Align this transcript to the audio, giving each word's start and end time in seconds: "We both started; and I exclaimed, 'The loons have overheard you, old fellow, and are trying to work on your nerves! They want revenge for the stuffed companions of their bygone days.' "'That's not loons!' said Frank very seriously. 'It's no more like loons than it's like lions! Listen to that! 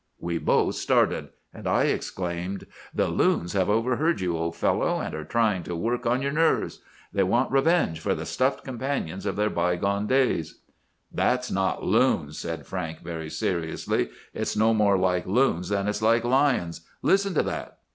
"We 0.19 0.39
both 0.39 0.73
started; 0.73 1.29
and 1.53 1.67
I 1.67 1.83
exclaimed, 1.83 2.65
'The 2.91 3.07
loons 3.09 3.53
have 3.53 3.69
overheard 3.69 4.19
you, 4.19 4.35
old 4.35 4.55
fellow, 4.55 4.99
and 4.99 5.13
are 5.13 5.23
trying 5.23 5.61
to 5.65 5.75
work 5.75 6.07
on 6.07 6.23
your 6.23 6.31
nerves! 6.31 6.79
They 7.13 7.21
want 7.21 7.51
revenge 7.51 7.99
for 7.99 8.15
the 8.15 8.25
stuffed 8.25 8.63
companions 8.63 9.27
of 9.27 9.35
their 9.35 9.51
bygone 9.51 10.07
days.' 10.07 10.57
"'That's 11.11 11.51
not 11.51 11.83
loons!' 11.85 12.39
said 12.39 12.65
Frank 12.65 13.01
very 13.03 13.29
seriously. 13.29 14.09
'It's 14.33 14.57
no 14.57 14.73
more 14.73 14.97
like 14.97 15.27
loons 15.27 15.69
than 15.69 15.87
it's 15.87 16.01
like 16.01 16.23
lions! 16.23 16.81
Listen 17.03 17.35
to 17.35 17.43
that! 17.43 17.77